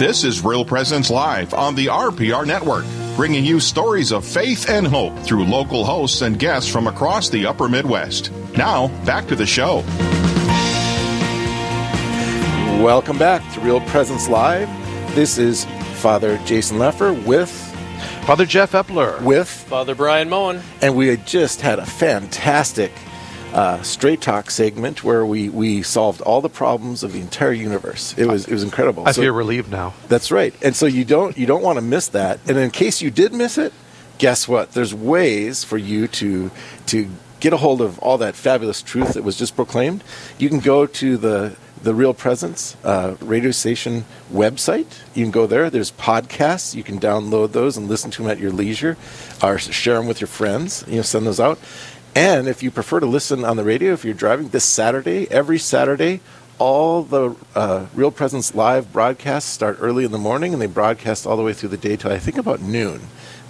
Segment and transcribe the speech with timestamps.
[0.00, 4.86] This is Real Presence Live on the RPR Network, bringing you stories of faith and
[4.86, 8.32] hope through local hosts and guests from across the upper Midwest.
[8.56, 9.84] Now, back to the show.
[12.82, 14.70] Welcome back to Real Presence Live.
[15.14, 15.66] This is
[15.96, 17.50] Father Jason Leffer with
[18.24, 22.92] Father Jeff Epler, with Father Brian Moen, and we had just had a fantastic
[23.52, 28.14] uh, straight talk segment where we, we solved all the problems of the entire universe.
[28.16, 29.06] It was it was incredible.
[29.06, 29.94] I So- feel relieved now.
[30.08, 30.54] That's right.
[30.62, 32.40] And so you don't you don't want to miss that.
[32.48, 33.72] And in case you did miss it,
[34.18, 34.72] guess what?
[34.72, 36.50] There's ways for you to
[36.86, 37.08] to
[37.40, 40.04] get a hold of all that fabulous truth that was just proclaimed.
[40.38, 44.84] You can go to the the Real Presence uh, radio station website.
[45.14, 45.70] You can go there.
[45.70, 46.74] There's podcasts.
[46.74, 48.98] You can download those and listen to them at your leisure,
[49.42, 50.84] or share them with your friends.
[50.86, 51.58] You know, send those out.
[52.14, 55.58] And if you prefer to listen on the radio, if you're driving this Saturday, every
[55.58, 56.20] Saturday,
[56.58, 61.26] all the uh, Real Presence live broadcasts start early in the morning and they broadcast
[61.26, 63.00] all the way through the day till I think about noon,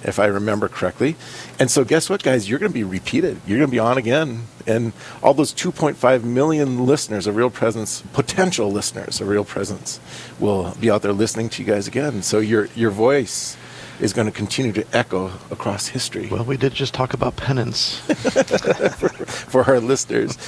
[0.04, 1.16] if I remember correctly.
[1.58, 2.48] And so, guess what, guys?
[2.48, 3.40] You're going to be repeated.
[3.46, 4.44] You're going to be on again.
[4.66, 9.98] And all those 2.5 million listeners of Real Presence, potential listeners of Real Presence,
[10.38, 12.22] will be out there listening to you guys again.
[12.22, 13.56] So, your, your voice
[14.00, 18.00] is going to continue to echo across history Well, we did just talk about penance.
[19.50, 20.38] for our listeners.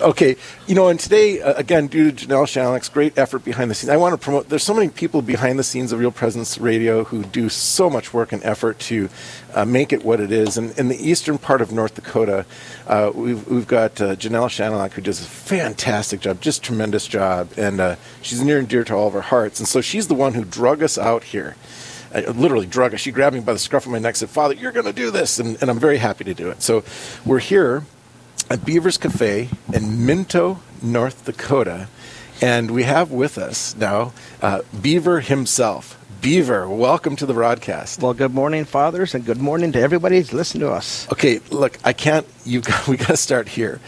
[0.00, 0.36] Okay,
[0.66, 3.90] you know, and today, uh, again, due to Janelle Shalek's great effort behind the scenes,
[3.90, 4.48] I want to promote.
[4.48, 8.12] There's so many people behind the scenes of Real Presence Radio who do so much
[8.12, 9.08] work and effort to
[9.54, 10.56] uh, make it what it is.
[10.56, 12.46] And in the eastern part of North Dakota,
[12.86, 17.50] uh, we've, we've got uh, Janelle Shanalak who does a fantastic job, just tremendous job,
[17.56, 19.60] and uh, she's near and dear to all of our hearts.
[19.60, 21.56] And so she's the one who drug us out here
[22.16, 23.00] uh, literally drug us.
[23.00, 24.92] She grabbed me by the scruff of my neck and said, Father, you're going to
[24.92, 25.38] do this.
[25.38, 26.62] And, and I'm very happy to do it.
[26.62, 26.82] So
[27.24, 27.84] we're here
[28.50, 31.88] at Beaver's Cafe in Minto, North Dakota.
[32.40, 34.12] And we have with us now
[34.42, 36.02] uh, Beaver himself.
[36.20, 38.00] Beaver, welcome to the broadcast.
[38.00, 41.10] Well, good morning, fathers, and good morning to everybody who's listening to us.
[41.12, 42.26] Okay, look, I can't.
[42.44, 43.80] You got, we got to start here.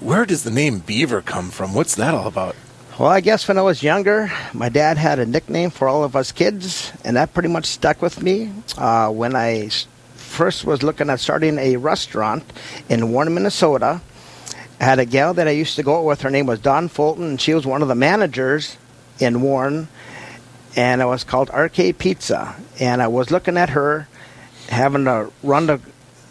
[0.00, 1.74] Where does the name Beaver come from?
[1.74, 2.54] What's that all about?
[2.98, 6.16] Well, I guess when I was younger, my dad had a nickname for all of
[6.16, 8.50] us kids, and that pretty much stuck with me.
[8.76, 9.70] Uh, I
[10.16, 12.42] first was looking at starting a restaurant
[12.88, 14.00] in Warren, Minnesota,
[14.80, 16.22] I had a gal that I used to go with.
[16.22, 18.76] Her name was Don Fulton, and she was one of the managers
[19.18, 19.88] in Warren,
[20.76, 22.56] and it was called Arcade Pizza.
[22.78, 24.08] And I was looking at her
[24.68, 25.80] having to run the,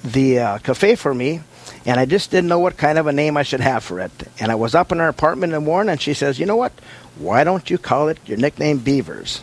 [0.04, 1.42] the uh, cafe for me,
[1.86, 4.12] and I just didn't know what kind of a name I should have for it.
[4.40, 6.74] And I was up in her apartment in Warren, and she says, "You know what?
[7.18, 9.42] Why don't you call it your nickname Beavers?"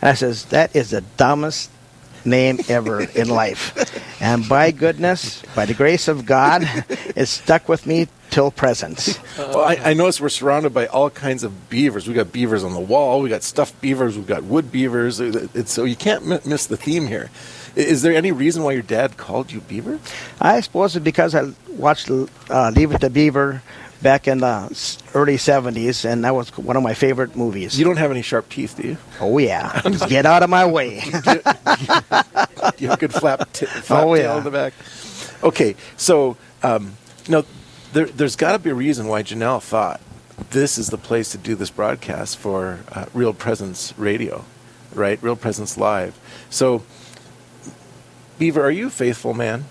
[0.00, 1.70] And I says, "That is the dumbest
[2.24, 3.74] name ever in life."
[4.20, 6.62] And by goodness, by the grace of God,
[7.16, 9.18] it stuck with me till present.
[9.36, 12.06] Well, I, I notice we're surrounded by all kinds of beavers.
[12.06, 13.20] We got beavers on the wall.
[13.22, 14.16] We got stuffed beavers.
[14.16, 15.18] We've got wood beavers.
[15.20, 17.28] It's, so you can't m- miss the theme here.
[17.76, 19.98] Is there any reason why your dad called you Beaver?
[20.40, 23.62] I suppose it's because I watched uh, Leave It to Beaver
[24.02, 24.64] back in the
[25.14, 27.78] early 70s, and that was one of my favorite movies.
[27.78, 28.96] You don't have any sharp teeth, do you?
[29.20, 29.80] oh, yeah.
[30.08, 31.02] Get out of my way.
[32.78, 34.38] You have a good flap, t- flap Oh, tail yeah.
[34.38, 34.72] in the back.
[35.42, 36.92] Okay, so um,
[37.28, 37.44] no,
[37.92, 40.00] there, there's got to be a reason why Janelle thought
[40.50, 44.44] this is the place to do this broadcast for uh, Real Presence Radio,
[44.94, 45.22] right?
[45.22, 46.18] Real Presence Live.
[46.48, 46.82] So,
[48.40, 49.66] Beaver, are you a faithful man?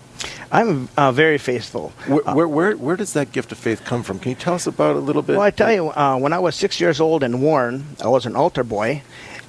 [0.52, 1.90] I'm uh, very faithful.
[2.06, 4.20] Where, where, where, where does that gift of faith come from?
[4.20, 5.38] Can you tell us about it a little bit?
[5.38, 8.28] Well, I tell you, uh, when I was six years old in Warren, I was
[8.28, 9.02] an altar boy,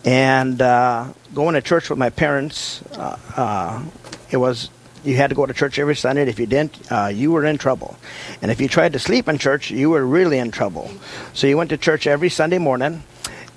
[0.07, 3.85] and uh, going to church with my parents, uh, uh,
[4.31, 4.71] it was
[5.05, 6.23] you had to go to church every Sunday.
[6.23, 7.99] If you didn't, uh, you were in trouble.
[8.41, 10.91] And if you tried to sleep in church, you were really in trouble.
[11.35, 13.03] So you went to church every Sunday morning,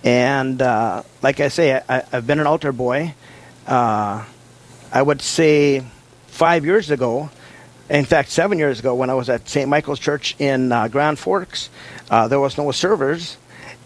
[0.04, 3.16] and uh, like I say, I, I've been an altar boy.
[3.66, 4.25] Uh,
[4.94, 5.84] I would say
[6.28, 7.31] five years ago,
[7.90, 9.68] in fact, seven years ago, when I was at St.
[9.68, 11.72] Michael's Church in uh, Grand Forks,
[12.12, 13.38] uh, there was no servers,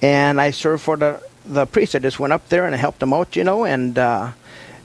[0.02, 1.96] and I served for the the priest.
[1.96, 4.32] I just went up there and I helped them out, you know, and uh,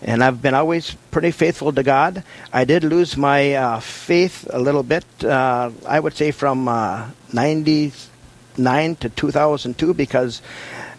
[0.01, 2.23] and I've been always pretty faithful to God.
[2.53, 5.05] I did lose my uh, faith a little bit.
[5.25, 10.41] Uh, I would say from uh, '99 to 2002 because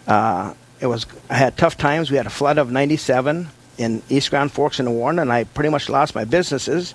[0.06, 2.10] uh, it was I had tough times.
[2.10, 3.48] We had a flood of '97
[3.78, 6.94] in East Grand Forks and Warren, and I pretty much lost my businesses.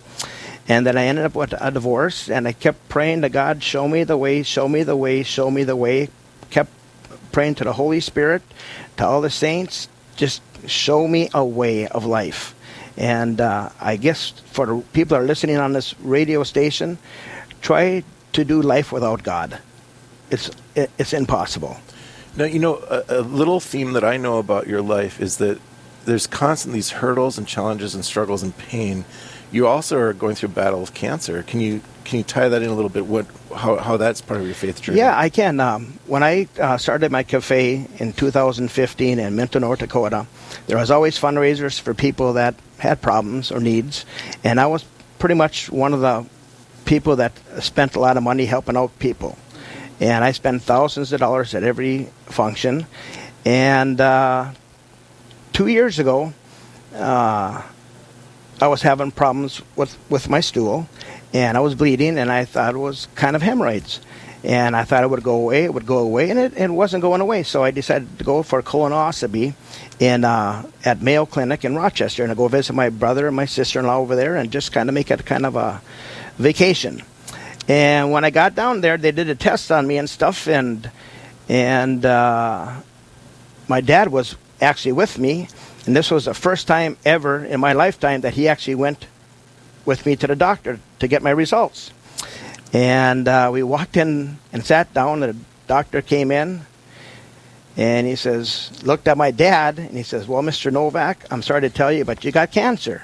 [0.67, 3.87] And then I ended up with a divorce, and I kept praying to God, show
[3.87, 6.09] me the way, show me the way, show me the way.
[6.51, 6.69] Kept
[7.31, 8.41] praying to the Holy Spirit,
[8.97, 12.55] to all the saints, just show me a way of life.
[12.97, 16.97] And uh, I guess for the people that are listening on this radio station,
[17.61, 18.03] try
[18.33, 19.59] to do life without God.
[20.29, 21.77] It's it's impossible.
[22.35, 25.59] Now, you know, a, a little theme that I know about your life is that
[26.05, 29.05] there's constant these hurdles and challenges and struggles and pain.
[29.51, 31.43] You also are going through a battle of cancer.
[31.43, 33.05] Can you can you tie that in a little bit?
[33.05, 33.25] What
[33.55, 34.99] how, how that's part of your faith journey?
[34.99, 35.59] Yeah, I can.
[35.59, 40.27] Um, when I uh, started my cafe in 2015 in Minto, North Dakota,
[40.67, 44.05] there was always fundraisers for people that had problems or needs,
[44.43, 44.85] and I was
[45.17, 46.25] pretty much one of the
[46.85, 49.37] people that spent a lot of money helping out people.
[49.99, 52.87] And I spent thousands of dollars at every function.
[53.45, 54.51] And uh,
[55.59, 56.31] two years ago,
[56.95, 57.61] uh,
[58.61, 60.87] I was having problems with, with my stool,
[61.33, 63.99] and I was bleeding, and I thought it was kind of hemorrhoids.
[64.41, 67.01] And I thought it would go away, it would go away, and it, it wasn't
[67.01, 67.43] going away.
[67.43, 69.53] So I decided to go for colonoscopy
[69.99, 73.43] in, uh, at Mayo Clinic in Rochester, and I go visit my brother and my
[73.43, 75.81] sister-in-law over there, and just kind of make it kind of a
[76.37, 77.03] vacation.
[77.67, 80.89] And when I got down there, they did a test on me and stuff, and
[81.49, 82.75] and uh,
[83.67, 85.47] my dad was actually with me,
[85.85, 89.07] and this was the first time ever in my lifetime that he actually went
[89.85, 91.91] with me to the doctor to get my results.
[92.73, 95.21] And uh, we walked in and sat down.
[95.21, 95.35] The
[95.67, 96.61] doctor came in,
[97.75, 100.71] and he says, looked at my dad, and he says, "Well, Mr.
[100.71, 103.03] Novak, I'm sorry to tell you, but you got cancer."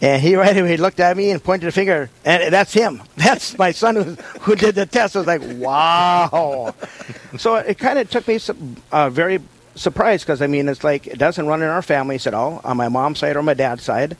[0.00, 3.02] And he right away looked at me and pointed a finger, and that's him.
[3.16, 4.02] That's my son who,
[4.40, 5.16] who did the test.
[5.16, 6.74] I was like, wow.
[7.38, 9.40] so it kind of took me some, uh, very
[9.76, 12.76] surprised because, I mean, it's like it doesn't run in our families at all, on
[12.76, 14.16] my mom's side or my dad's side.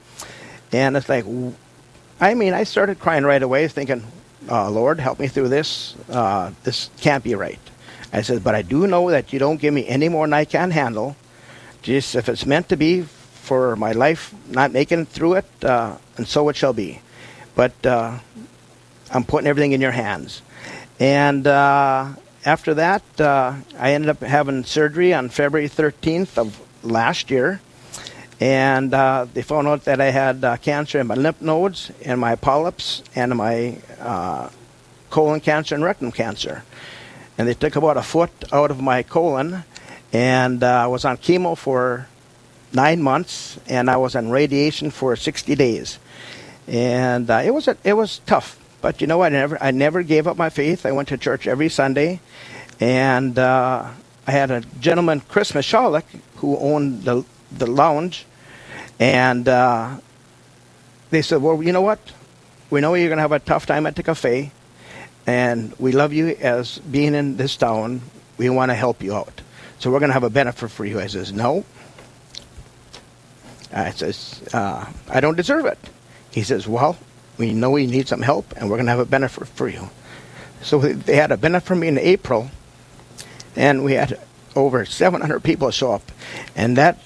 [0.73, 1.25] And it's like,
[2.21, 4.05] I mean, I started crying right away, thinking,
[4.49, 5.97] uh, Lord, help me through this.
[6.09, 7.59] Uh, this can't be right.
[8.13, 10.45] I said, but I do know that you don't give me any more than I
[10.45, 11.17] can handle.
[11.83, 15.97] Just if it's meant to be for my life not making it through it, uh,
[16.17, 17.01] and so it shall be.
[17.55, 18.19] But uh,
[19.13, 20.43] I'm putting everything in your hands.
[20.99, 22.13] And uh,
[22.47, 27.61] after that, uh, I ended up having surgery on February 13th of last year.
[28.39, 32.21] And uh, they found out that I had uh, cancer in my lymph nodes, and
[32.21, 34.51] my polyps, and my uh,
[35.11, 36.63] colon cancer and rectum cancer.
[37.37, 39.65] And they took about a foot out of my colon,
[40.13, 42.07] and uh, I was on chemo for
[42.73, 45.99] nine months, and I was on radiation for 60 days.
[46.69, 49.33] And uh, it was a, it was tough, but you know what?
[49.33, 50.87] I never I never gave up my faith.
[50.87, 52.21] I went to church every Sunday,
[52.81, 53.91] and uh,
[54.27, 56.05] I had a gentleman, Chris Michalek,
[56.37, 58.27] who owned the the lounge,
[58.99, 59.97] and uh,
[61.11, 62.01] they said, "Well, you know what?
[62.71, 64.51] We know you're going to have a tough time at the cafe,
[65.27, 68.03] and we love you as being in this town.
[68.39, 69.41] We want to help you out,
[69.79, 71.65] so we're going to have a benefit for you." I says, "No."
[73.73, 75.79] I says, uh, "I don't deserve it."
[76.37, 76.99] He says, Well,
[77.39, 79.91] we know you need some help, and we're going to have a benefit for you.
[80.63, 82.51] So they had a benefit for me in April,
[83.55, 84.19] and we had
[84.55, 86.11] over 700 people show up.
[86.55, 86.99] And that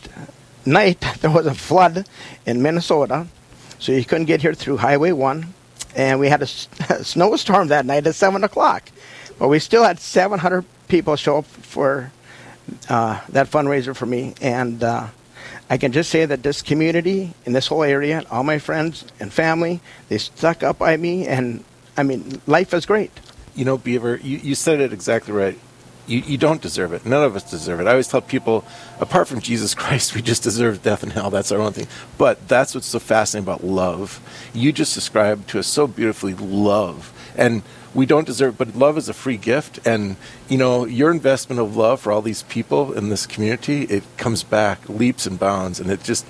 [0.64, 2.06] night, there was a flood
[2.46, 3.26] in Minnesota,
[3.78, 5.54] so you couldn't get here through Highway 1.
[5.96, 6.44] And we had a,
[6.90, 8.90] a snowstorm that night at 7 o'clock.
[9.38, 12.12] But we still had 700 people show up for
[12.88, 14.34] uh, that fundraiser for me.
[14.40, 15.08] And uh,
[15.70, 19.32] I can just say that this community in this whole area, all my friends and
[19.32, 21.28] family, they stuck up by me.
[21.28, 21.62] And
[21.96, 23.12] I mean, life is great.
[23.54, 25.56] You know, Beaver, you, you said it exactly right.
[26.08, 27.06] You, you don't deserve it.
[27.06, 27.86] None of us deserve it.
[27.86, 28.64] I always tell people,
[28.98, 31.30] apart from Jesus Christ, we just deserve death and hell.
[31.30, 31.86] That's our own thing.
[32.18, 34.20] But that's what's so fascinating about love.
[34.52, 37.12] You just described to us so beautifully love.
[37.36, 37.62] And
[37.94, 40.16] we don't deserve but love is a free gift and
[40.48, 44.42] you know your investment of love for all these people in this community it comes
[44.42, 46.24] back leaps and bounds and it just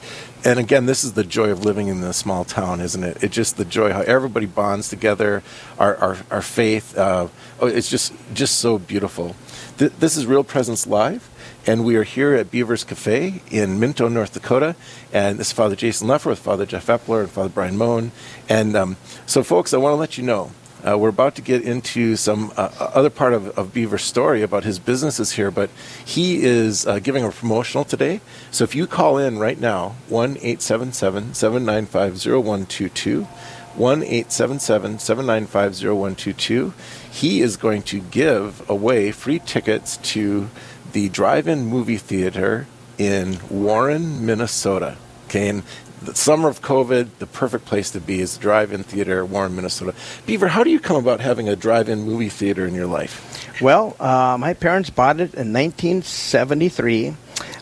[0.45, 3.35] and again this is the joy of living in a small town isn't it it's
[3.35, 5.43] just the joy how everybody bonds together
[5.79, 7.29] our our, our faith uh,
[7.61, 9.37] oh, it's just just so beautiful
[9.79, 11.29] Th- this is real presence live
[11.67, 14.77] and we are here at Beaver's Cafe in Minto, North Dakota.
[15.13, 18.13] And this is Father Jason Leffer with Father Jeff Epler and Father Brian Moen.
[18.49, 20.53] And um, so, folks, I want to let you know
[20.87, 24.65] uh, we're about to get into some uh, other part of, of Beaver's story about
[24.65, 25.71] his businesses here, but
[26.05, 28.21] he is uh, giving a promotional today.
[28.51, 36.73] So if you call in right now, 1 877 795 0122, 1 877 795 0122,
[37.11, 40.49] he is going to give away free tickets to
[40.93, 42.67] the drive in movie theater
[42.99, 44.97] in Warren, Minnesota.
[45.27, 45.63] Okay, and
[46.03, 49.95] the summer of COVID, the perfect place to be is drive-in theater, Warren, Minnesota.
[50.27, 53.61] Beaver, how do you come about having a drive-in movie theater in your life?
[53.61, 57.15] Well, uh, my parents bought it in 1973.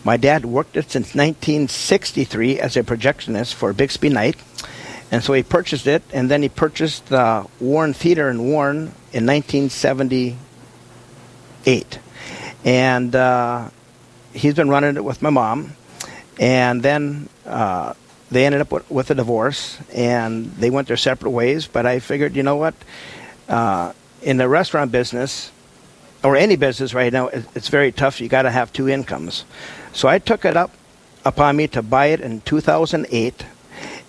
[0.05, 4.37] My dad worked it since 1963 as a projectionist for Bixby Night.
[5.11, 9.27] And so he purchased it, and then he purchased the Warren Theater in Warren in
[9.27, 11.99] 1978.
[12.65, 13.71] And uh,
[14.33, 15.75] he's been running it with my mom.
[16.39, 17.95] And then uh,
[18.31, 21.67] they ended up with, a divorce and they went their separate ways.
[21.67, 22.75] But I figured, you know what?
[23.49, 23.93] Uh,
[24.23, 25.51] in the restaurant business,
[26.25, 28.21] or any business right now, it's very tough.
[28.21, 29.45] You got to have two incomes.
[29.93, 30.73] So I took it up
[31.25, 33.47] upon me to buy it in 2008.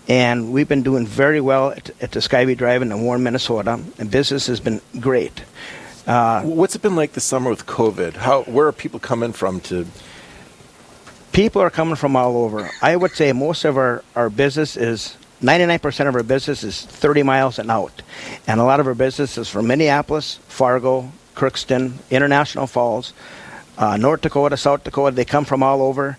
[0.08, 3.80] And we've been doing very well at, at the Skyview Drive in the Warren, Minnesota.
[4.00, 5.44] And business has been great.
[6.08, 8.16] Uh, What's it been like this summer with COVID?
[8.16, 9.86] How where are people coming from to
[11.40, 12.70] people are coming from all over.
[12.82, 17.24] I would say most of our, our business is 99% of our business is 30
[17.24, 18.02] miles and out.
[18.46, 23.14] And a lot of our business is from Minneapolis, Fargo, Crookston, International Falls,
[23.78, 25.16] uh, North Dakota, South Dakota.
[25.16, 26.18] They come from all over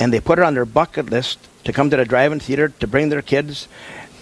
[0.00, 2.86] and they put it on their bucket list to come to the drive-in theater to
[2.86, 3.68] bring their kids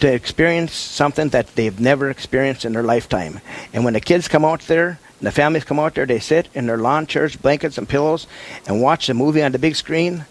[0.00, 3.40] to experience something that they've never experienced in their lifetime.
[3.72, 6.49] And when the kids come out there and the families come out there, they sit
[6.52, 8.26] in their lawn chairs, blankets, and pillows
[8.66, 10.25] and watch the movie on the big screen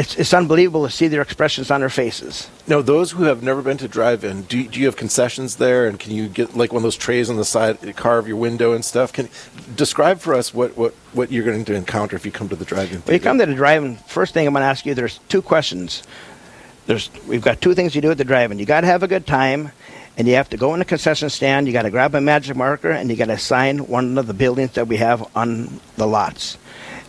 [0.00, 2.48] it's, it's unbelievable to see their expressions on their faces.
[2.66, 6.00] Now, those who have never been to drive-in, do, do you have concessions there, and
[6.00, 8.82] can you get like one of those trays on the side, carve your window and
[8.82, 9.12] stuff?
[9.12, 9.28] Can
[9.76, 12.64] describe for us what, what, what you're going to encounter if you come to the
[12.64, 13.00] drive-in?
[13.02, 15.42] When you come to the drive-in, first thing I'm going to ask you, there's two
[15.42, 16.02] questions.
[16.86, 18.58] There's we've got two things you do at the drive-in.
[18.58, 19.70] You got to have a good time,
[20.16, 21.66] and you have to go in the concession stand.
[21.66, 24.34] You got to grab a magic marker, and you got to sign one of the
[24.34, 26.56] buildings that we have on the lots.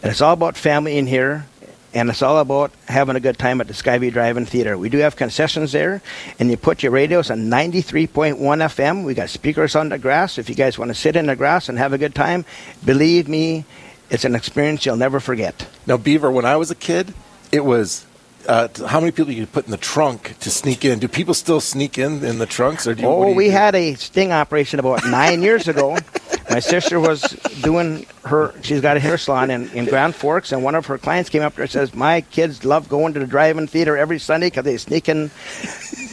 [0.03, 1.45] And it's all about family in here
[1.93, 4.77] and it's all about having a good time at the Skyview Drive-In Theater.
[4.77, 6.01] We do have concessions there,
[6.39, 9.03] and you put your radios on 93.1 FM.
[9.03, 10.38] We got speakers on the grass.
[10.38, 12.45] If you guys want to sit in the grass and have a good time,
[12.86, 13.65] believe me,
[14.10, 15.67] it's an experience you'll never forget.
[15.86, 17.13] Now, Beaver, when I was a kid,
[17.51, 18.05] it was
[18.48, 21.00] uh, how many people you put in the trunk to sneak in?
[21.00, 22.88] Do people still sneak in in the trunks?
[22.88, 23.51] Or do you, oh, do you we do?
[23.51, 25.98] had a sting operation about nine years ago.
[26.50, 27.21] My sister was
[27.62, 28.53] doing her.
[28.62, 31.41] She's got a hair salon in, in Grand Forks, and one of her clients came
[31.41, 34.48] up to her and says, "My kids love going to the drive-in theater every Sunday
[34.48, 35.31] because they sneak in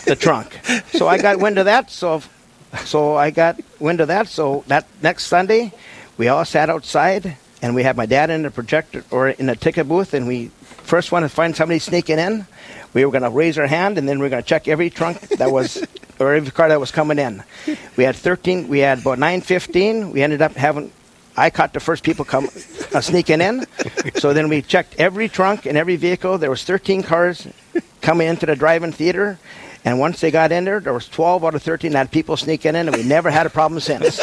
[0.07, 0.61] the trunk."
[0.93, 1.91] So I got wind of that.
[1.91, 2.23] So,
[2.85, 4.29] so I got wind of that.
[4.29, 5.73] So that next Sunday,
[6.17, 9.57] we all sat outside, and we had my dad in the projector or in the
[9.57, 10.51] ticket booth, and we
[10.89, 12.47] first one to find somebody sneaking in,
[12.95, 14.89] we were going to raise our hand, and then we are going to check every
[14.89, 15.85] trunk that was
[16.19, 17.43] or every car that was coming in.
[17.97, 18.69] We had 13.
[18.69, 20.13] We had about 9:15.
[20.13, 20.91] We ended up having.
[21.37, 22.49] I caught the first people come
[22.93, 23.65] uh, sneaking in.
[24.17, 26.37] So then we checked every trunk and every vehicle.
[26.39, 27.47] There was 13 cars
[28.01, 29.39] coming into the drive-in theater,
[29.85, 32.37] And once they got in there, there was 12 out of 13 that had people
[32.37, 34.17] sneaking in, and we never had a problem since.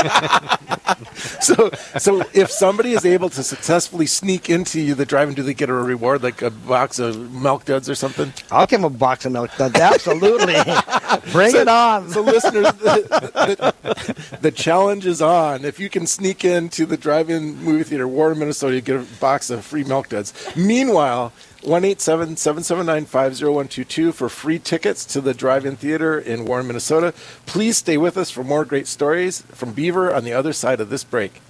[1.42, 5.54] so, so if somebody is able to successfully sneak into you the drive-in, do they
[5.54, 8.34] get a reward like a box of milk duds or something?
[8.52, 9.80] I'll give them a box of milk duds.
[9.80, 10.56] Absolutely.
[11.32, 12.10] Bring so, it on.
[12.10, 15.66] So, listeners, the, the, the, challenge is on.
[15.66, 19.50] If you can sneak into the drive-in movie theater, Warren, Minnesota, you get a box
[19.50, 20.34] of free milk duds.
[20.56, 21.32] Meanwhile,
[21.66, 25.22] one eight seven seven seven nine five zero one two two for free tickets to
[25.22, 27.14] the drive-in theater in Warren, Minnesota.
[27.46, 30.90] Please stay with us for more great stories from Beaver on the other side of
[30.90, 31.42] this break.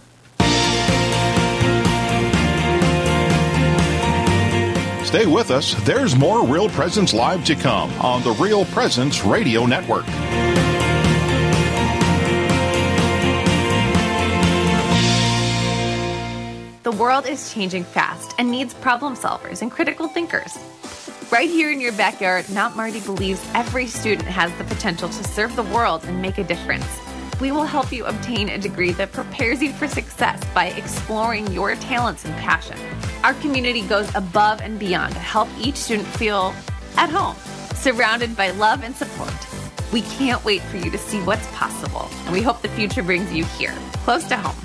[5.05, 5.75] Stay with us.
[5.85, 10.05] There's more Real Presence Live to come on the Real Presence Radio Network.
[16.95, 20.57] World is changing fast and needs problem solvers and critical thinkers.
[21.31, 25.55] Right here in your backyard, Mount Marty believes every student has the potential to serve
[25.55, 26.85] the world and make a difference.
[27.41, 31.75] We will help you obtain a degree that prepares you for success by exploring your
[31.75, 32.77] talents and passion.
[33.23, 36.53] Our community goes above and beyond to help each student feel
[36.95, 37.35] at home,
[37.75, 39.33] surrounded by love and support.
[39.91, 43.33] We can't wait for you to see what's possible, and we hope the future brings
[43.33, 43.73] you here,
[44.05, 44.64] close to home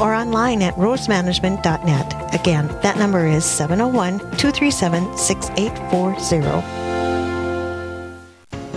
[0.00, 2.34] or online at rosemanagement.net.
[2.34, 6.93] Again, that number is 701 237 6840.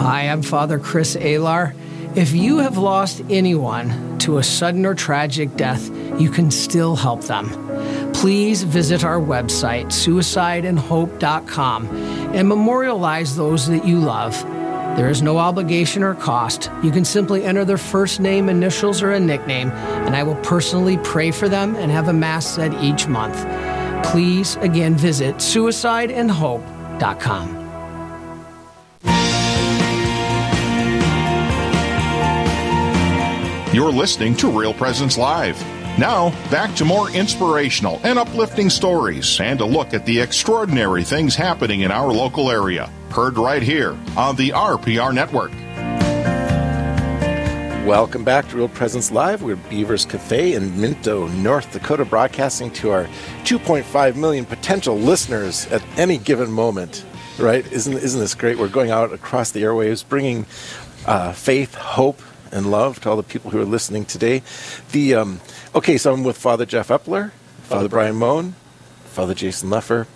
[0.00, 1.74] Hi, I'm Father Chris Alar.
[2.16, 7.24] If you have lost anyone to a sudden or tragic death, you can still help
[7.24, 7.50] them.
[8.14, 11.86] Please visit our website, suicideandhope.com,
[12.34, 14.42] and memorialize those that you love.
[14.96, 16.70] There is no obligation or cost.
[16.82, 20.96] You can simply enter their first name, initials, or a nickname, and I will personally
[21.04, 23.36] pray for them and have a Mass said each month.
[24.06, 27.59] Please, again, visit suicideandhope.com.
[33.72, 35.56] You're listening to Real Presence Live.
[35.96, 41.36] Now, back to more inspirational and uplifting stories and a look at the extraordinary things
[41.36, 42.90] happening in our local area.
[43.10, 45.52] Heard right here on the RPR Network.
[47.86, 49.44] Welcome back to Real Presence Live.
[49.44, 53.04] We're Beavers Cafe in Minto, North Dakota, broadcasting to our
[53.44, 57.04] 2.5 million potential listeners at any given moment.
[57.38, 57.64] Right?
[57.70, 58.58] Isn't isn't this great?
[58.58, 60.44] We're going out across the airwaves, bringing
[61.06, 62.20] uh, faith, hope,
[62.52, 64.42] and love to all the people who are listening today.
[64.92, 65.40] The um,
[65.74, 67.30] okay, so I'm with Father Jeff Epler,
[67.62, 68.54] Father Brian Moen,
[69.04, 70.06] Father Jason Leffer.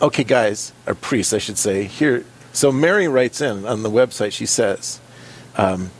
[0.00, 1.84] Okay, guys, or priests, I should say.
[1.84, 4.32] Here, so Mary writes in on the website.
[4.32, 5.00] She says,
[5.56, 5.90] um,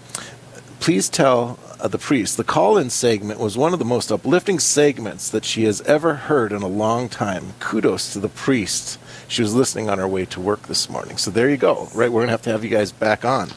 [0.80, 5.44] "Please tell the priest the call-in segment was one of the most uplifting segments that
[5.44, 7.54] she has ever heard in a long time.
[7.60, 11.18] Kudos to the priest." She was listening on her way to work this morning.
[11.18, 11.88] So there you go.
[11.94, 13.50] Right, we're gonna have to have you guys back on.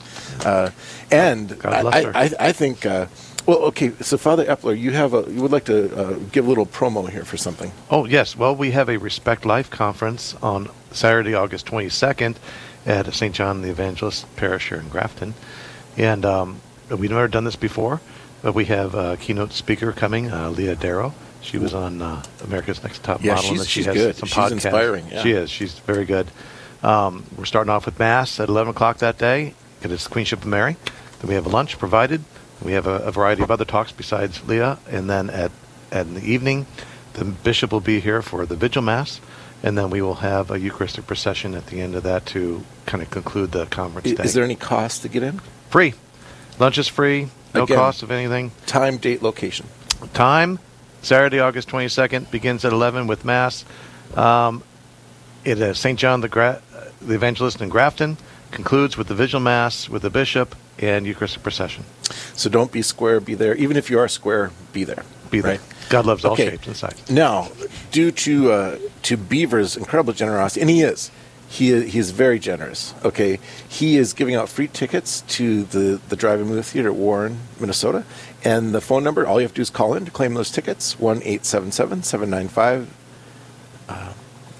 [0.45, 0.69] Uh,
[1.09, 1.81] and I,
[2.13, 3.07] I, I, think, uh,
[3.45, 3.91] well, okay.
[4.01, 7.09] So Father Epler, you have a, you would like to uh, give a little promo
[7.09, 7.71] here for something.
[7.89, 8.35] Oh yes.
[8.35, 12.35] Well, we have a Respect Life conference on Saturday, August 22nd,
[12.85, 13.33] at St.
[13.33, 15.33] John the Evangelist Parish here in Grafton,
[15.95, 16.59] and um,
[16.97, 18.01] we've never done this before,
[18.41, 21.13] but we have a keynote speaker coming, uh, Leah Darrow.
[21.41, 23.49] She was on uh, America's Next Top yeah, Model.
[23.49, 24.15] She's, and she she's has good.
[24.15, 24.51] Some she's podcasts.
[24.51, 25.07] inspiring.
[25.09, 25.23] Yeah.
[25.23, 25.49] She is.
[25.49, 26.27] She's very good.
[26.83, 29.53] Um, we're starting off with Mass at 11 o'clock that day.
[29.81, 30.77] And It is the Queenship of Mary.
[31.19, 32.23] Then we have lunch provided.
[32.63, 34.77] We have a, a variety of other talks besides Leah.
[34.89, 35.51] And then at,
[35.91, 36.67] at in the evening,
[37.13, 39.19] the bishop will be here for the Vigil Mass.
[39.63, 43.03] And then we will have a Eucharistic procession at the end of that to kind
[43.03, 44.23] of conclude the conference Is, day.
[44.23, 45.39] is there any cost to get in?
[45.69, 45.93] Free.
[46.61, 47.27] Lunch is free.
[47.55, 48.51] No Again, cost of anything.
[48.67, 49.65] Time, date, location.
[50.13, 50.59] Time,
[51.01, 53.65] Saturday, August 22nd, begins at 11 with Mass.
[54.15, 54.61] Um,
[55.43, 55.97] it is St.
[55.97, 56.61] John the Gra-
[57.01, 58.15] the evangelist in Grafton,
[58.51, 61.83] concludes with the Vigil Mass with the bishop and Eucharistic procession.
[62.35, 63.55] So don't be square, be there.
[63.55, 65.03] Even if you are square, be there.
[65.31, 65.53] Be there.
[65.53, 65.61] Right?
[65.89, 66.51] God loves all Okay.
[66.51, 67.09] shapes and sizes.
[67.09, 67.49] Now,
[67.91, 71.09] due to uh, to Beaver's incredible generosity, and he is,
[71.51, 72.93] he he is very generous.
[73.03, 73.37] Okay,
[73.67, 78.05] he is giving out free tickets to the the drive-in movie theater at Warren, Minnesota,
[78.45, 79.27] and the phone number.
[79.27, 80.97] All you have to do is call in to claim those tickets.
[80.97, 82.89] One eight seven seven seven nine five.
[83.89, 84.13] Uh,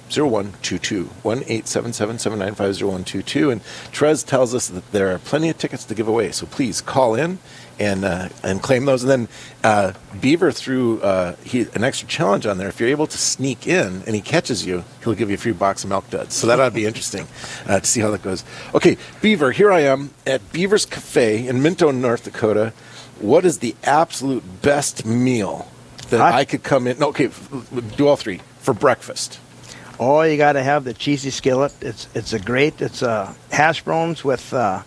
[0.10, 3.62] 0122 1-877-795-0122 and
[3.94, 7.16] Trez tells us that there are plenty of tickets to give away so please call
[7.16, 7.40] in
[7.82, 9.28] and uh, and claim those and then
[9.64, 13.68] uh, Beaver threw uh, he, an extra challenge on there if you're able to sneak
[13.68, 16.46] in and he catches you he'll give you a free box of milk duds so
[16.48, 17.28] that ought to be interesting
[17.66, 18.44] uh, to see how that goes
[18.76, 22.72] okay Beaver here I am at Beaver's Cafe in Minto North Dakota
[23.20, 25.68] what is the absolute best meal
[26.10, 26.38] that Huh?
[26.38, 27.32] I could come in no, okay
[27.98, 29.40] do all three for breakfast
[30.04, 31.72] Oh, you got to have the cheesy skillet.
[31.80, 32.82] It's it's a great.
[32.82, 34.82] It's uh, hash browns with uh,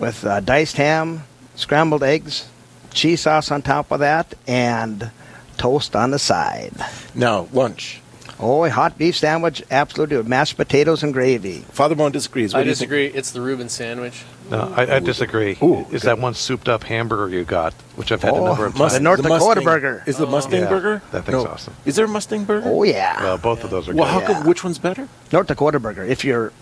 [0.00, 1.22] with uh, diced ham,
[1.54, 2.48] scrambled eggs,
[2.92, 5.10] cheese sauce on top of that, and
[5.56, 6.72] toast on the side.
[7.14, 7.98] now lunch
[8.44, 11.58] Oh, a hot beef sandwich, absolutely, with mashed potatoes and gravy.
[11.70, 12.52] Father Bone disagrees.
[12.52, 12.78] What I do think?
[12.78, 13.06] disagree.
[13.06, 14.24] It's the Reuben sandwich.
[14.50, 15.56] No, I, I disagree.
[15.62, 15.98] Ooh, is okay.
[16.06, 18.80] that one souped up hamburger you got, which I've had a Oh, number of Must-
[18.80, 18.92] times?
[18.94, 20.02] The North the Dakota Mustang- burger.
[20.08, 20.30] Is the oh.
[20.30, 21.02] Mustang Yeah, burger?
[21.12, 21.74] that thing's awesome.
[21.84, 22.68] Is there a Mustang burger?
[22.68, 24.12] Oh yeah, Well, both of those are Well, good.
[24.12, 24.42] Well, how come?
[24.42, 24.48] Yeah.
[24.48, 25.06] Which one's better?
[25.30, 26.02] North Dakota burger.
[26.02, 26.52] If you're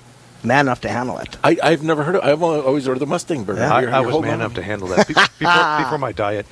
[0.44, 1.37] man enough to handle it.
[1.44, 2.24] I, I've never heard of.
[2.24, 3.61] I've only- always ordered the Mustang burger.
[3.61, 3.74] Yeah.
[3.74, 4.40] I, You're- I was man on.
[4.40, 6.46] enough to handle that Be- before, before my diet.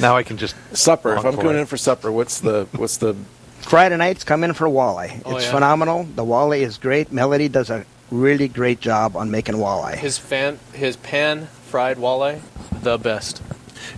[0.00, 1.14] Now I can just supper.
[1.16, 1.60] If I'm for going it.
[1.60, 3.14] in for supper, what's the what's the?
[3.62, 5.20] Friday nights come in for walleye.
[5.24, 5.52] Oh, it's yeah.
[5.52, 6.04] phenomenal.
[6.04, 7.12] The walleye is great.
[7.12, 9.96] Melody does a really great job on making walleye.
[9.96, 12.40] His fan, his pan fried walleye,
[12.82, 13.42] the best.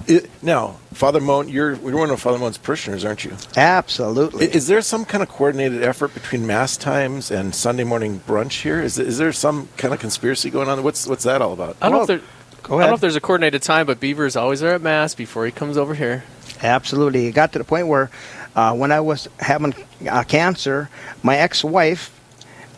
[0.07, 3.37] It, now, Father Moen, you're you're one of Father Moen's parishioners, aren't you?
[3.57, 4.49] Absolutely.
[4.49, 8.63] I- Is there some kind of coordinated effort between mass times and Sunday morning brunch
[8.63, 8.81] here?
[8.83, 10.83] Is is there some kind of conspiracy going on?
[10.83, 11.77] What's what's that all about?
[11.81, 12.21] I don't know Well, if there.
[12.63, 15.15] Go I don't know if there's a coordinated time, but Beaver's always there at mass
[15.17, 16.23] before he comes over here.
[16.63, 17.27] Absolutely.
[17.27, 18.09] It got to the point where
[18.55, 19.75] uh, when I was having
[20.09, 20.89] uh, cancer,
[21.25, 22.17] my ex wife,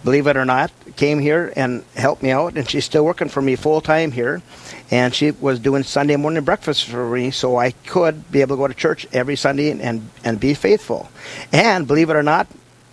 [0.03, 3.43] believe it or not, came here and helped me out, and she's still working for
[3.43, 4.41] me full time here.
[4.91, 8.61] And she was doing Sunday morning breakfast for me so I could be able to
[8.61, 11.11] go to church every Sunday and, and, and be faithful.
[11.53, 12.47] And believe it or not,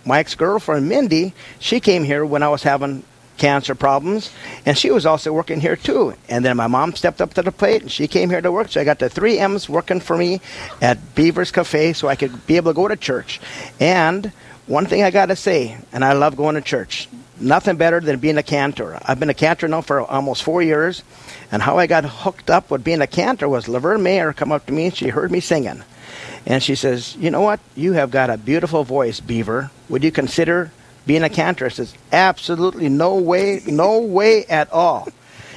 [0.04, 3.04] my ex girlfriend, Mindy, she came here when I was having
[3.38, 4.30] cancer problems,
[4.66, 6.14] and she was also working here too.
[6.28, 8.70] And then my mom stepped up to the plate, and she came here to work.
[8.70, 10.40] So I got the three M's working for me
[10.80, 13.40] at Beaver's Cafe, so I could be able to go to church.
[13.80, 14.32] And
[14.66, 17.08] one thing I got to say, and I love going to church.
[17.40, 18.98] Nothing better than being a cantor.
[19.02, 21.02] I've been a cantor now for almost four years,
[21.50, 24.66] and how I got hooked up with being a cantor was Laverne Mayer come up
[24.66, 25.82] to me and she heard me singing.
[26.46, 27.60] And she says, You know what?
[27.74, 29.70] You have got a beautiful voice, Beaver.
[29.88, 30.70] Would you consider
[31.06, 31.66] being a cantor?
[31.66, 35.08] I says, Absolutely no way, no way at all.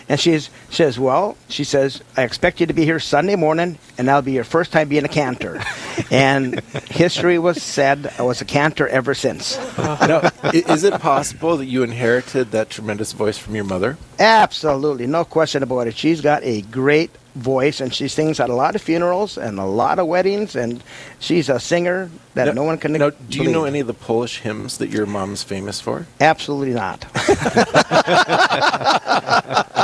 [0.07, 0.37] And she
[0.69, 4.33] says, Well, she says, I expect you to be here Sunday morning, and that'll be
[4.33, 5.61] your first time being a cantor.
[6.11, 9.57] and history was said I was a cantor ever since.
[9.77, 13.97] now, is it possible that you inherited that tremendous voice from your mother?
[14.19, 15.97] Absolutely, no question about it.
[15.97, 19.65] She's got a great voice, and she sings at a lot of funerals and a
[19.65, 20.81] lot of weddings, and
[21.19, 22.93] she's a singer that Now- no one can.
[22.93, 26.05] Now, do you know any of the Polish hymns that your mom's famous for?
[26.21, 27.05] Absolutely not.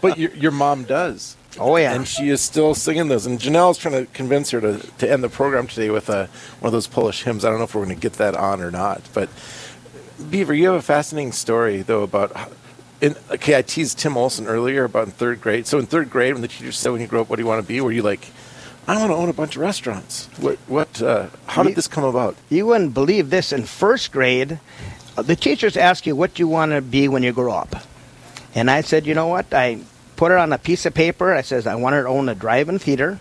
[0.00, 1.36] But your, your mom does.
[1.58, 1.94] Oh yeah.
[1.94, 3.24] And she is still singing those.
[3.26, 6.28] And Janelle's trying to convince her to, to end the program today with a,
[6.60, 7.44] one of those Polish hymns.
[7.44, 9.02] I don't know if we're going to get that on or not.
[9.14, 9.28] But
[10.30, 12.34] Beaver, you have a fascinating story, though, about.
[12.36, 12.50] how-
[13.00, 15.66] In, okay, I teased Tim Olson earlier about in third grade.
[15.66, 17.46] So in third grade, when the teacher said, "When you grow up, what do you
[17.46, 18.30] want to be?" Were you like,
[18.88, 20.28] "I want to own a bunch of restaurants"?
[20.40, 20.56] What?
[20.66, 21.02] What?
[21.02, 22.36] Uh, how did You- this come about?
[22.48, 23.52] You wouldn't believe this.
[23.52, 24.58] In first grade,
[25.18, 27.76] uh, the teachers ask you what do you want to be when you grow up,
[28.56, 29.54] and I said, you know what?
[29.54, 29.78] I
[30.16, 31.32] put it on a piece of paper.
[31.32, 33.20] I says I wanted to own a drive-in theater.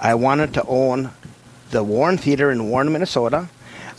[0.00, 1.10] I wanted to own
[1.70, 3.48] the Warren Theater in Warren, Minnesota.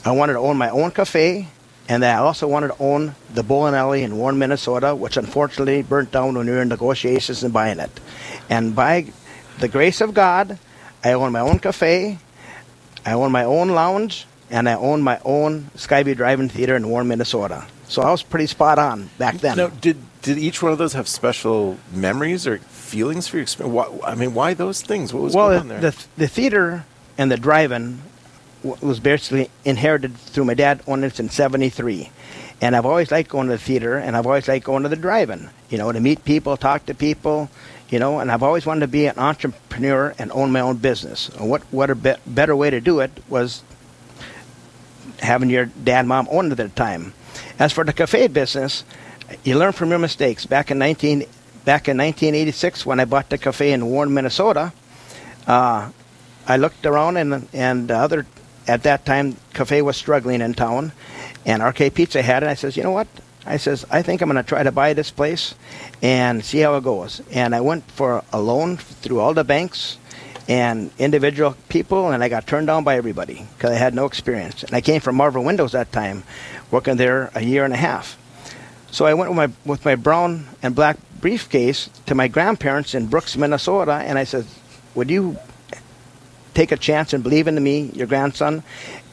[0.04, 1.48] I wanted to own my own cafe,
[1.88, 6.12] and I also wanted to own the bowling alley in Warren, Minnesota, which unfortunately burnt
[6.12, 7.92] down when we were in negotiations and buying it.
[8.50, 9.12] And by
[9.60, 10.58] the grace of God,
[11.04, 12.18] I own my own cafe.
[13.06, 17.08] I own my own lounge, and I own my own Skyview Drive-In Theater in Warren,
[17.08, 17.68] Minnesota.
[17.88, 19.58] So I was pretty spot on back then.
[19.58, 23.74] Now, did did each one of those have special memories or feelings for your experience?
[23.74, 25.14] Why, I mean, why those things?
[25.14, 25.82] What was well, going on there?
[25.82, 26.86] the the theater
[27.18, 28.02] and the drive-in
[28.64, 32.12] w- was basically inherited through my dad owned it in '73,
[32.62, 34.96] and I've always liked going to the theater, and I've always liked going to the
[34.96, 35.50] drive-in.
[35.70, 37.50] You know, to meet people, talk to people.
[37.90, 41.30] You know, and I've always wanted to be an entrepreneur and own my own business.
[41.30, 43.64] And what what a be- better way to do it was
[45.22, 47.14] having your dad and mom own it at the time.
[47.58, 48.84] As for the cafe business,
[49.44, 50.46] you learn from your mistakes.
[50.46, 51.20] Back in 19,
[51.66, 54.74] back in 1986, when I bought the cafe in Warren, Minnesota,
[55.48, 55.92] uh,
[56.48, 58.26] I looked around and and other
[58.68, 60.92] at that time cafe was struggling in town,
[61.46, 62.50] and RK Pizza had it.
[62.50, 63.08] I says, you know what?
[63.46, 65.56] I says I think I'm going to try to buy this place
[66.02, 67.22] and see how it goes.
[67.32, 69.98] And I went for a loan through all the banks
[70.48, 74.64] and individual people, and I got turned down by everybody because I had no experience.
[74.64, 76.24] And I came from Marvin Windows that time,
[76.72, 78.18] working there a year and a half.
[78.92, 83.08] So I went with my with my brown and black briefcase to my grandparents in
[83.08, 84.46] Brooks, Minnesota, and I said,
[84.96, 85.38] "Would you
[86.54, 88.64] take a chance and believe in me, your grandson,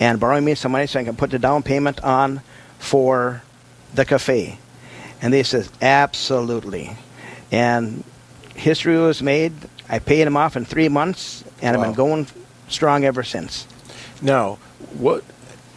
[0.00, 2.40] and borrow me some money so I can put the down payment on
[2.78, 3.42] for
[3.94, 4.58] the cafe?"
[5.20, 6.96] And they said, "Absolutely."
[7.52, 8.02] And
[8.54, 9.52] history was made.
[9.88, 11.82] I paid them off in three months, and Wow.
[11.82, 12.26] I've been going
[12.68, 13.66] strong ever since.
[14.22, 14.58] Now,
[14.98, 15.22] what?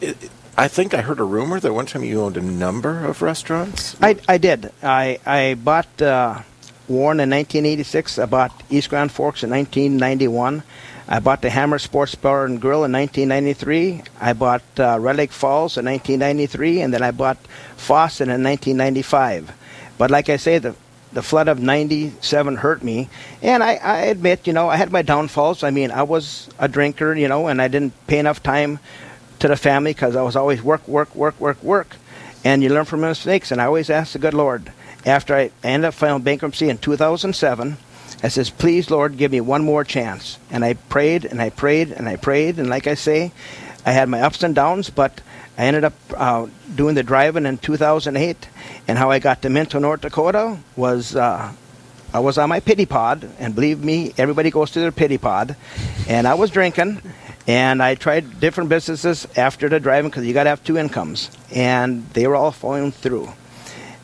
[0.02, 0.18] It,
[0.60, 3.96] I think I heard a rumor that one time you owned a number of restaurants.
[4.02, 4.74] I, I did.
[4.84, 6.42] I I bought uh,
[6.90, 8.20] Warren in 1986.
[8.20, 10.64] I bought East Grand Forks in 1991.
[11.08, 14.04] I bought the Hammer Sports Bar and Grill in 1993.
[14.20, 17.38] I bought uh, Red Lake Falls in 1993, and then I bought
[17.78, 19.54] Fawcett in 1995.
[19.98, 20.76] But like I say, the
[21.14, 23.10] the flood of 97 hurt me
[23.42, 26.68] and I, I admit you know i had my downfalls i mean i was a
[26.68, 28.78] drinker you know and i didn't pay enough time
[29.40, 31.96] to the family because i was always work work work work work.
[32.44, 33.52] And you learn from mistakes.
[33.52, 34.72] And i always ask the good lord
[35.06, 37.78] after i ended up filing bankruptcy in 2007
[38.22, 40.38] i says please lord give me one more chance.
[40.50, 42.60] And i prayed and i prayed and i prayed.
[42.60, 43.32] And like i say
[43.86, 45.22] i had my ups and downs but
[45.58, 48.48] I ended up uh, doing the driving in 2008,
[48.88, 51.52] and how I got to Minto, North Dakota was uh,
[52.14, 55.58] I was on my pity pod, and believe me, everybody goes to their pity pod,
[56.08, 57.02] and I was drinking,
[57.50, 61.32] and I tried different businesses after the driving because you got to have two incomes,
[61.52, 63.28] and they were all falling through.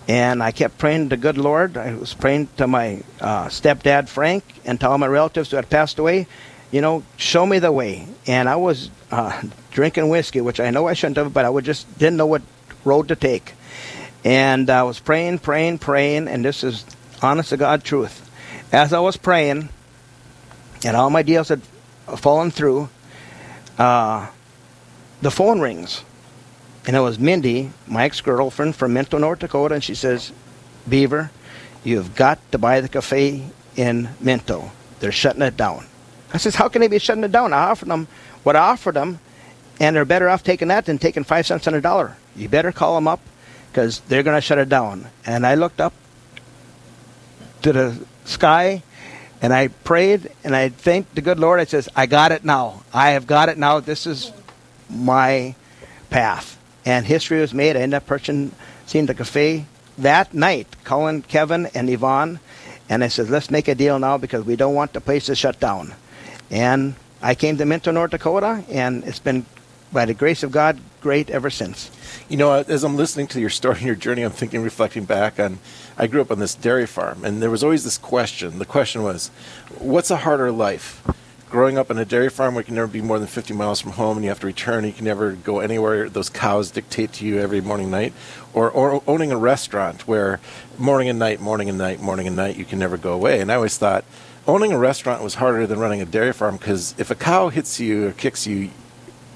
[0.07, 1.77] And I kept praying to the good Lord.
[1.77, 5.69] I was praying to my uh, stepdad Frank and to all my relatives who had
[5.69, 6.25] passed away.
[6.71, 8.07] You know, show me the way.
[8.25, 11.65] And I was uh, drinking whiskey, which I know I shouldn't have, but I would
[11.65, 12.41] just didn't know what
[12.83, 13.53] road to take.
[14.23, 16.83] And I was praying, praying, praying, and this is
[17.21, 18.27] honest to God truth.
[18.71, 19.69] As I was praying,
[20.83, 21.61] and all my deals had
[22.17, 22.89] fallen through,
[23.77, 24.29] uh,
[25.21, 26.03] the phone rings.
[26.87, 30.31] And it was Mindy, my ex girlfriend from Minto, North Dakota, and she says,
[30.87, 31.31] Beaver,
[31.83, 33.43] you've got to buy the cafe
[33.75, 34.71] in Minto.
[34.99, 35.85] They're shutting it down.
[36.33, 37.53] I says, How can they be shutting it down?
[37.53, 38.07] I offered them
[38.43, 39.19] what I offered them,
[39.79, 42.17] and they're better off taking that than taking five cents on a dollar.
[42.35, 43.19] You better call them up
[43.71, 45.07] because they're going to shut it down.
[45.25, 45.93] And I looked up
[47.63, 48.83] to the sky
[49.45, 51.59] and I prayed and I thanked the good Lord.
[51.59, 52.81] I says, I got it now.
[52.91, 53.79] I have got it now.
[53.79, 54.31] This is
[54.89, 55.53] my
[56.09, 56.57] path.
[56.83, 57.75] And history was made.
[57.75, 58.51] I ended up purchasing
[58.87, 59.67] the cafe
[59.99, 62.39] that night, calling Kevin and Yvonne.
[62.89, 65.35] And I said, let's make a deal now because we don't want the place to
[65.35, 65.93] shut down.
[66.49, 69.45] And I came to Minto, North Dakota, and it's been,
[69.91, 71.91] by the grace of God, great ever since.
[72.27, 75.39] You know, as I'm listening to your story and your journey, I'm thinking, reflecting back
[75.39, 75.59] on,
[75.97, 78.59] I grew up on this dairy farm, and there was always this question.
[78.59, 79.29] The question was,
[79.77, 81.05] what's a harder life?
[81.49, 83.79] Growing up on a dairy farm where you can never be more than 50 miles
[83.79, 87.13] from home and you have to return, you can never go anywhere, those cows dictate
[87.13, 88.13] to you every morning, night,
[88.53, 90.39] or, or owning a restaurant where
[90.77, 93.39] morning and night, morning and night, morning and night, you can never go away.
[93.39, 94.03] And I always thought,
[94.47, 97.79] owning a restaurant was harder than running a dairy farm because if a cow hits
[97.79, 98.71] you or kicks you,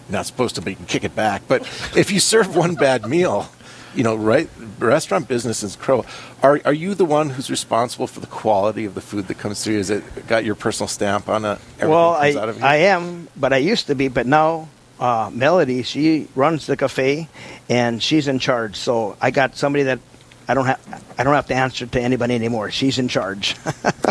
[0.10, 1.43] not supposed to, but you can kick it back.
[1.48, 1.62] But
[1.95, 3.50] if you serve one bad meal,
[3.95, 4.50] you know, right?
[4.78, 6.06] Restaurant business is crow.
[6.43, 9.63] Are are you the one who's responsible for the quality of the food that comes
[9.63, 9.78] through?
[9.78, 11.60] Is it got your personal stamp on it?
[11.82, 12.63] Well, I, out of you?
[12.63, 14.69] I am, but I used to be, but now
[15.00, 17.28] uh, Melody, she runs the cafe,
[17.67, 18.76] and she's in charge.
[18.76, 20.00] So I got somebody that
[20.48, 21.04] I don't have.
[21.17, 22.72] I don't have to answer to anybody anymore.
[22.72, 23.56] She's in charge.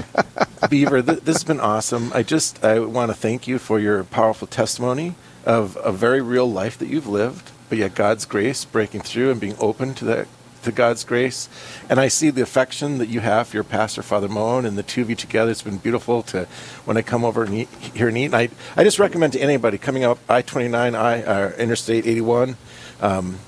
[0.70, 2.12] Beaver, th- this has been awesome.
[2.12, 5.14] I just I want to thank you for your powerful testimony
[5.48, 9.40] of a very real life that you've lived, but yet God's grace breaking through and
[9.40, 10.28] being open to that
[10.62, 11.48] to God's grace.
[11.88, 14.82] And I see the affection that you have for your pastor, Father Moen, and the
[14.82, 15.50] two of you together.
[15.50, 16.46] It's been beautiful to
[16.84, 18.26] when I come over and eat, here and eat.
[18.26, 22.56] And I, I just recommend to anybody coming up I 29, I uh, Interstate 81.
[23.00, 23.38] Um,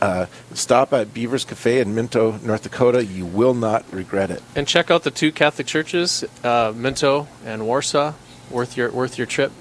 [0.00, 3.04] uh, stop at Beaver's Cafe in Minto, North Dakota.
[3.04, 4.42] You will not regret it.
[4.56, 8.14] And check out the two Catholic churches, uh, Minto and Warsaw.
[8.50, 9.52] Worth your worth your trip.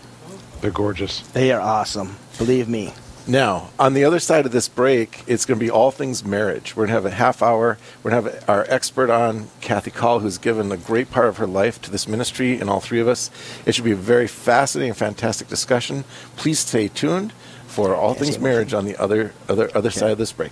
[0.61, 1.21] They're gorgeous.
[1.33, 2.17] they are awesome.
[2.37, 2.93] Believe me.
[3.27, 6.75] Now, on the other side of this break, it's going to be all things marriage.
[6.75, 7.77] We're going to have a half hour.
[8.01, 11.37] We're going to have our expert on, Kathy Call, who's given a great part of
[11.37, 13.29] her life to this ministry and all three of us.
[13.67, 16.05] It should be a very fascinating, and fantastic discussion.
[16.37, 17.31] Please stay tuned
[17.67, 20.51] for all things marriage on the other other other side of this break.